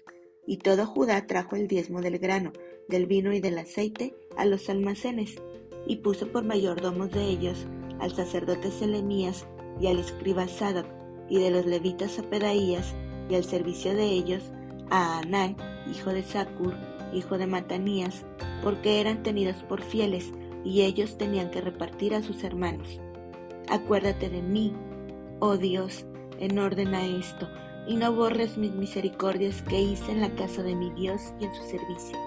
Y 0.45 0.57
todo 0.57 0.87
Judá 0.87 1.25
trajo 1.29 1.55
el 1.55 1.69
diezmo 1.69 2.01
del 2.01 2.19
grano, 2.19 2.53
del 2.89 3.07
vino 3.07 3.33
y 3.33 3.39
del 3.39 3.57
aceite 3.57 4.17
a 4.37 4.45
los 4.45 4.69
almacenes, 4.69 5.37
y 5.87 5.99
puso 5.99 6.33
por 6.33 6.43
mayordomos 6.43 7.13
de 7.13 7.27
ellos 7.27 7.69
al 8.01 8.13
sacerdote 8.13 8.73
Selemías 8.73 9.47
y 9.81 9.87
al 9.87 10.01
escriba 10.01 10.49
Sadoc, 10.49 10.87
y 11.29 11.39
de 11.39 11.53
los 11.53 11.65
levitas 11.65 12.19
a 12.19 12.25
Pedaías, 12.25 12.97
y 13.31 13.37
al 13.37 13.45
servicio 13.45 13.95
de 13.95 14.07
ellos 14.07 14.53
a 14.91 15.19
Anán, 15.19 15.57
hijo 15.91 16.11
de 16.11 16.23
Sacur, 16.23 16.75
hijo 17.13 17.39
de 17.39 17.47
Matanías, 17.47 18.25
porque 18.63 19.01
eran 19.01 19.23
tenidos 19.23 19.57
por 19.65 19.83
fieles, 19.83 20.33
y 20.65 20.83
ellos 20.83 21.17
tenían 21.17 21.51
que 21.51 21.61
repartir 21.61 22.15
a 22.15 22.23
sus 22.23 22.45
hermanos. 22.45 23.01
Acuérdate 23.69 24.29
de 24.29 24.43
mí, 24.43 24.75
oh 25.41 25.57
Dios, 25.57 26.05
en 26.39 26.59
orden 26.59 26.95
a 26.95 27.07
esto, 27.07 27.49
y 27.87 27.97
no 27.97 28.13
borres 28.13 28.59
mis 28.59 28.73
misericordias 28.73 29.63
que 29.63 29.81
hice 29.81 30.13
en 30.13 30.21
la 30.21 30.35
casa 30.35 30.63
de 30.63 30.75
mi 30.75 30.91
Dios 30.91 31.33
y 31.41 31.45
en 31.45 31.55
su 31.55 31.63
servicio. 31.63 32.19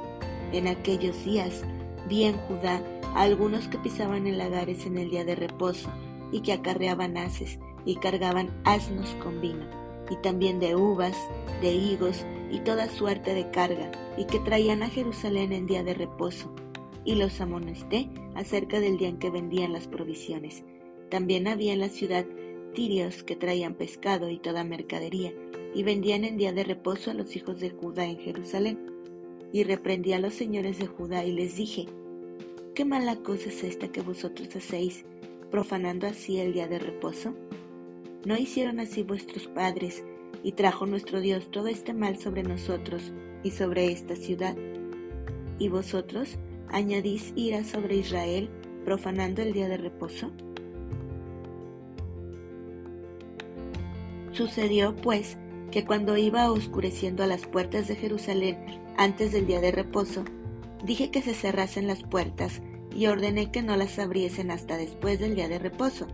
En 0.52 0.68
aquellos 0.68 1.24
días 1.24 1.64
vi 2.10 2.24
en 2.24 2.38
Judá 2.38 2.82
a 3.16 3.22
algunos 3.24 3.68
que 3.68 3.78
pisaban 3.78 4.28
en 4.28 4.38
lagares 4.38 4.86
en 4.86 4.98
el 4.98 5.10
día 5.10 5.24
de 5.26 5.36
reposo, 5.36 5.90
y 6.32 6.42
que 6.42 6.54
acarreaban 6.54 7.18
haces, 7.18 7.60
y 7.86 7.96
cargaban 7.96 8.50
asnos 8.64 9.10
con 9.22 9.42
vino, 9.42 9.66
y 10.10 10.16
también 10.18 10.60
de 10.60 10.76
uvas, 10.76 11.18
de 11.62 11.74
higos, 11.74 12.26
y 12.52 12.60
toda 12.60 12.90
suerte 12.90 13.34
de 13.34 13.50
carga, 13.50 13.92
y 14.18 14.26
que 14.26 14.40
traían 14.40 14.84
a 14.84 14.90
Jerusalén 14.90 15.54
en 15.54 15.68
día 15.68 15.84
de 15.84 15.94
reposo. 15.94 16.54
Y 17.06 17.16
los 17.16 17.40
amonesté 17.42 18.10
acerca 18.36 18.80
del 18.80 18.98
día 18.98 19.08
en 19.08 19.18
que 19.18 19.30
vendían 19.30 19.74
las 19.74 19.88
provisiones. 19.88 20.64
También 21.10 21.48
había 21.48 21.74
en 21.74 21.80
la 21.80 21.90
ciudad 21.90 22.26
tirios 22.74 23.24
que 23.24 23.36
traían 23.36 23.74
pescado 23.74 24.30
y 24.30 24.38
toda 24.38 24.64
mercadería, 24.64 25.34
y 25.74 25.84
vendían 25.84 26.26
en 26.26 26.38
día 26.38 26.52
de 26.54 26.64
reposo 26.64 27.12
a 27.12 27.14
los 27.14 27.36
hijos 27.36 27.60
de 27.60 27.70
Judá 27.70 28.06
en 28.06 28.18
Jerusalén. 28.18 28.92
Y 29.54 29.64
reprendí 29.64 30.14
a 30.14 30.20
los 30.20 30.34
señores 30.34 30.80
de 30.80 30.88
Judá 30.88 31.26
y 31.26 31.32
les 31.32 31.56
dije, 31.56 31.88
¿qué 32.76 32.86
mala 32.86 33.18
cosa 33.18 33.50
es 33.50 33.64
esta 33.64 33.92
que 33.92 34.02
vosotros 34.02 34.56
hacéis, 34.56 35.06
profanando 35.50 36.08
así 36.08 36.40
el 36.40 36.54
día 36.54 36.68
de 36.68 36.80
reposo? 36.80 37.34
¿No 38.26 38.38
hicieron 38.38 38.80
así 38.80 39.04
vuestros 39.04 39.48
padres, 39.48 40.04
y 40.44 40.54
trajo 40.54 40.86
nuestro 40.86 41.20
Dios 41.22 41.52
todo 41.52 41.68
este 41.68 41.94
mal 41.94 42.18
sobre 42.18 42.44
nosotros 42.44 43.12
y 43.44 43.52
sobre 43.52 43.92
esta 43.92 44.16
ciudad? 44.16 44.56
¿Y 45.60 45.70
vosotros 45.70 46.38
añadís 46.70 47.34
ira 47.36 47.64
sobre 47.64 47.96
Israel, 47.96 48.50
profanando 48.86 49.42
el 49.42 49.54
día 49.54 49.68
de 49.68 49.78
reposo? 49.78 50.32
Sucedió, 54.32 54.96
pues, 54.96 55.38
que 55.72 55.86
cuando 55.86 56.18
iba 56.18 56.52
oscureciendo 56.52 57.24
a 57.24 57.28
las 57.28 57.46
puertas 57.46 57.88
de 57.88 57.96
Jerusalén 57.96 58.58
antes 58.98 59.32
del 59.32 59.48
día 59.48 59.62
de 59.62 59.72
reposo, 59.72 60.24
dije 60.84 61.12
que 61.12 61.22
se 61.22 61.34
cerrasen 61.34 61.88
las 61.88 62.04
puertas 62.04 62.62
y 62.96 63.08
ordené 63.08 63.52
que 63.52 63.62
no 63.62 63.78
las 63.78 64.00
abriesen 64.00 64.52
hasta 64.52 64.78
después 64.78 65.20
del 65.20 65.36
día 65.36 65.48
de 65.48 65.60
reposo, 65.60 66.08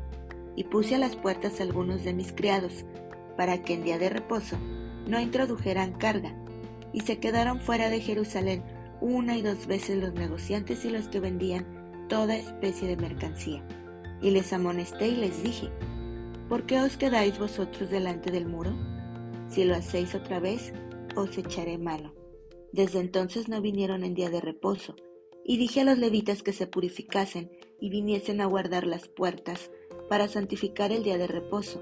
y 0.56 0.64
puse 0.64 0.96
a 0.96 1.00
las 1.00 1.16
puertas 1.16 1.62
algunos 1.62 2.04
de 2.04 2.14
mis 2.14 2.34
criados, 2.34 2.86
para 3.38 3.64
que 3.64 3.76
en 3.76 3.84
día 3.84 3.98
de 3.98 4.10
reposo 4.10 4.58
no 5.08 5.20
introdujeran 5.22 5.94
carga, 5.94 6.36
y 6.92 7.02
se 7.02 7.20
quedaron 7.20 7.62
fuera 7.62 7.90
de 7.90 8.02
Jerusalén 8.02 8.64
una 9.00 9.38
y 9.38 9.42
dos 9.42 9.68
veces 9.68 10.02
los 10.02 10.14
negociantes 10.14 10.84
y 10.84 10.90
los 10.90 11.08
que 11.08 11.20
vendían 11.20 12.08
toda 12.10 12.36
especie 12.36 12.88
de 12.88 12.98
mercancía. 12.98 13.64
Y 14.22 14.32
les 14.32 14.52
amonesté 14.52 15.10
y 15.10 15.16
les 15.16 15.44
dije, 15.44 15.70
¿por 16.50 16.66
qué 16.66 16.80
os 16.80 16.98
quedáis 16.98 17.38
vosotros 17.38 17.90
delante 17.90 18.32
del 18.32 18.48
muro? 18.48 18.76
Si 19.50 19.64
lo 19.64 19.76
hacéis 19.76 20.16
otra 20.16 20.40
vez, 20.40 20.74
os 21.16 21.38
echaré 21.38 21.78
mano. 21.78 22.14
Desde 22.74 23.00
entonces 23.00 23.48
no 23.48 23.62
vinieron 23.62 24.04
en 24.04 24.14
día 24.14 24.30
de 24.30 24.42
reposo, 24.42 24.96
y 25.46 25.58
dije 25.58 25.82
a 25.82 25.86
los 25.86 25.98
levitas 25.98 26.44
que 26.44 26.52
se 26.52 26.68
purificasen 26.68 27.52
y 27.80 27.90
viniesen 27.90 28.42
a 28.42 28.46
guardar 28.46 28.86
las 28.86 29.08
puertas 29.08 29.72
para 30.10 30.28
santificar 30.28 30.92
el 30.92 31.04
día 31.04 31.18
de 31.18 31.28
reposo. 31.28 31.82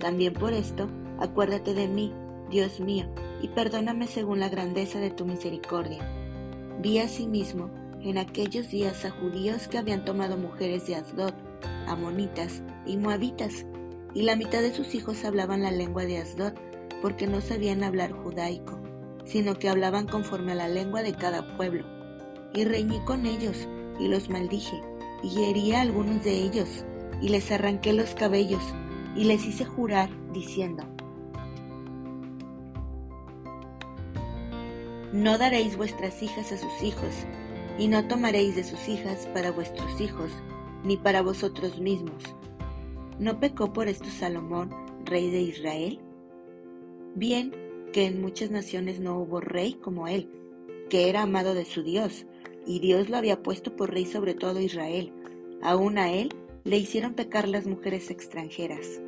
También 0.00 0.32
por 0.32 0.54
esto, 0.54 0.88
acuérdate 1.20 1.74
de 1.74 1.86
mí, 1.86 2.12
Dios 2.50 2.80
mío, 2.80 3.04
y 3.42 3.48
perdóname 3.48 4.06
según 4.06 4.40
la 4.40 4.48
grandeza 4.48 4.98
de 4.98 5.10
tu 5.10 5.26
misericordia. 5.26 6.10
Vi 6.80 6.98
asimismo 6.98 7.70
en 8.02 8.16
aquellos 8.16 8.70
días 8.70 9.04
a 9.04 9.10
judíos 9.10 9.68
que 9.68 9.76
habían 9.76 10.06
tomado 10.06 10.38
mujeres 10.38 10.86
de 10.86 10.96
Asdod, 10.96 11.34
amonitas 11.86 12.62
y 12.86 12.96
moabitas, 12.96 13.66
y 14.14 14.22
la 14.22 14.36
mitad 14.36 14.62
de 14.62 14.74
sus 14.74 14.94
hijos 14.94 15.24
hablaban 15.24 15.62
la 15.62 15.70
lengua 15.70 16.04
de 16.06 16.18
Asdod 16.18 16.54
porque 17.02 17.26
no 17.26 17.42
sabían 17.42 17.84
hablar 17.84 18.12
judaico, 18.12 18.80
sino 19.24 19.58
que 19.58 19.68
hablaban 19.68 20.06
conforme 20.06 20.52
a 20.52 20.56
la 20.56 20.68
lengua 20.68 21.02
de 21.02 21.14
cada 21.14 21.56
pueblo. 21.56 21.84
Y 22.54 22.64
reñí 22.64 23.00
con 23.04 23.26
ellos, 23.26 23.68
y 23.98 24.08
los 24.08 24.30
maldije, 24.30 24.80
y 25.22 25.44
herí 25.44 25.72
a 25.72 25.82
algunos 25.82 26.24
de 26.24 26.42
ellos, 26.42 26.84
y 27.20 27.28
les 27.28 27.50
arranqué 27.52 27.92
los 27.92 28.14
cabellos, 28.14 28.62
y 29.16 29.24
les 29.24 29.44
hice 29.44 29.64
jurar, 29.64 30.10
diciendo, 30.32 30.84
No 35.12 35.38
daréis 35.38 35.76
vuestras 35.76 36.22
hijas 36.22 36.52
a 36.52 36.58
sus 36.58 36.82
hijos, 36.82 37.26
y 37.78 37.88
no 37.88 38.06
tomaréis 38.06 38.56
de 38.56 38.64
sus 38.64 38.88
hijas 38.88 39.28
para 39.34 39.50
vuestros 39.50 40.00
hijos, 40.00 40.30
ni 40.84 40.96
para 40.96 41.22
vosotros 41.22 41.80
mismos. 41.80 42.22
¿No 43.18 43.40
pecó 43.40 43.72
por 43.72 43.88
esto 43.88 44.06
Salomón, 44.08 44.70
rey 45.04 45.30
de 45.30 45.40
Israel? 45.40 46.00
Bien 47.14 47.52
que 47.92 48.06
en 48.06 48.20
muchas 48.20 48.50
naciones 48.50 49.00
no 49.00 49.18
hubo 49.18 49.40
rey 49.40 49.74
como 49.74 50.06
él, 50.06 50.30
que 50.88 51.08
era 51.08 51.22
amado 51.22 51.54
de 51.54 51.64
su 51.64 51.82
Dios, 51.82 52.26
y 52.66 52.78
Dios 52.78 53.08
lo 53.08 53.16
había 53.16 53.42
puesto 53.42 53.74
por 53.74 53.92
rey 53.92 54.06
sobre 54.06 54.34
todo 54.34 54.60
Israel. 54.60 55.12
Aún 55.62 55.98
a 55.98 56.12
él 56.12 56.34
le 56.64 56.76
hicieron 56.76 57.14
pecar 57.14 57.48
las 57.48 57.66
mujeres 57.66 58.10
extranjeras. 58.10 59.00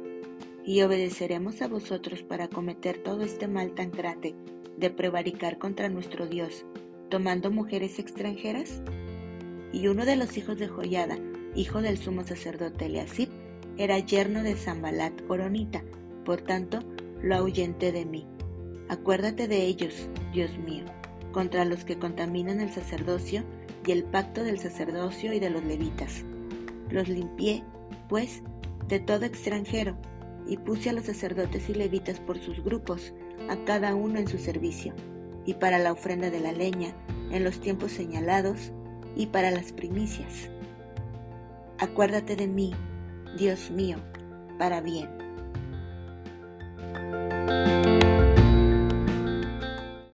Y 0.65 0.83
obedeceremos 0.83 1.61
a 1.61 1.69
vosotros 1.69 2.23
para 2.23 2.49
cometer 2.49 3.03
todo 3.03 3.23
este 3.23 3.49
mal 3.49 3.75
tan 3.75 3.91
grande 3.91 4.35
de 4.79 4.91
prevaricar 4.91 5.59
contra 5.59 5.89
nuestro 5.89 6.27
Dios, 6.27 6.65
tomando 7.11 7.51
mujeres 7.51 7.99
extranjeras? 7.99 8.81
Y 9.73 9.89
uno 9.89 10.05
de 10.07 10.17
los 10.17 10.37
hijos 10.37 10.59
de 10.59 10.69
Joyada, 10.69 11.19
hijo 11.55 11.83
del 11.83 11.99
sumo 11.99 12.25
sacerdote 12.25 12.87
Eliasib, 12.87 13.29
era 13.77 13.99
yerno 13.99 14.43
de 14.43 14.55
Zambalat 14.55 15.27
Coronita, 15.27 15.83
por 16.25 16.41
tanto 16.41 16.79
lo 17.23 17.37
ahuyenté 17.37 17.93
de 17.93 18.07
mí. 18.07 18.27
Acuérdate 18.89 19.49
de 19.49 19.67
ellos, 19.67 20.09
Dios 20.33 20.57
mío, 20.59 20.85
contra 21.33 21.65
los 21.65 21.85
que 21.85 21.99
contaminan 21.99 22.61
el 22.61 22.71
sacerdocio 22.71 23.45
y 23.87 23.93
el 23.93 24.05
pacto 24.05 24.43
del 24.45 24.59
sacerdocio 24.59 25.33
y 25.33 25.41
de 25.41 25.51
los 25.51 25.65
levitas. 25.65 26.25
Los 26.93 27.09
limpié, 27.09 27.65
pues, 28.09 28.43
de 28.87 29.01
todo 29.01 29.25
extranjero, 29.25 29.97
y 30.47 30.59
puse 30.59 30.91
a 30.91 30.93
los 30.93 31.07
sacerdotes 31.07 31.69
y 31.71 31.75
levitas 31.75 32.21
por 32.21 32.39
sus 32.39 32.63
grupos, 32.63 33.15
a 33.49 33.57
cada 33.65 33.95
uno 33.95 34.19
en 34.19 34.29
su 34.29 34.39
servicio, 34.39 34.93
y 35.47 35.55
para 35.55 35.79
la 35.79 35.93
ofrenda 35.93 36.29
de 36.29 36.41
la 36.41 36.53
leña, 36.53 36.95
en 37.31 37.45
los 37.45 37.61
tiempos 37.61 37.93
señalados, 37.93 38.73
y 39.17 39.27
para 39.27 39.51
las 39.51 39.73
primicias. 39.73 40.51
Acuérdate 41.79 42.37
de 42.37 42.47
mí, 42.47 42.75
Dios 43.39 43.71
mío, 43.71 43.97
para 44.59 44.83
bien. 44.83 45.22